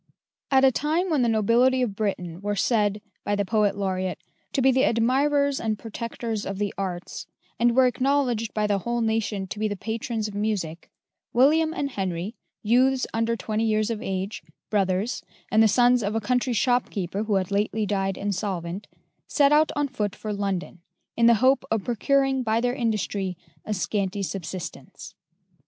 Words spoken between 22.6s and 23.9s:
industry a